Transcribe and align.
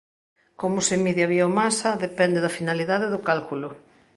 Como 0.61 0.79
se 0.87 0.95
mide 1.03 1.21
a 1.23 1.31
biomasa 1.33 1.99
depende 2.05 2.39
da 2.45 2.55
finalidade 2.57 3.07
do 3.13 3.23
cálculo. 3.29 3.69